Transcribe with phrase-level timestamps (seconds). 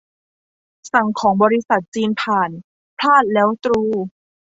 [0.93, 2.49] สั่งของบริษัทจีนผ่าน
[2.99, 3.81] พลาดแล้วตรู